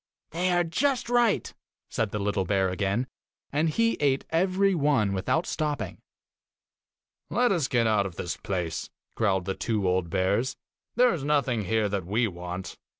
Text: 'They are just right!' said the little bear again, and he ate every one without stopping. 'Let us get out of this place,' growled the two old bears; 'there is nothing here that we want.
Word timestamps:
'They 0.31 0.49
are 0.49 0.63
just 0.63 1.11
right!' 1.11 1.53
said 1.87 2.09
the 2.09 2.17
little 2.17 2.43
bear 2.43 2.69
again, 2.69 3.05
and 3.51 3.69
he 3.69 3.97
ate 3.99 4.25
every 4.31 4.73
one 4.73 5.13
without 5.13 5.45
stopping. 5.45 5.99
'Let 7.29 7.51
us 7.51 7.67
get 7.67 7.85
out 7.85 8.07
of 8.07 8.15
this 8.15 8.35
place,' 8.35 8.89
growled 9.13 9.45
the 9.45 9.53
two 9.53 9.87
old 9.87 10.09
bears; 10.09 10.57
'there 10.95 11.13
is 11.13 11.23
nothing 11.23 11.65
here 11.65 11.87
that 11.87 12.07
we 12.07 12.27
want. 12.27 12.77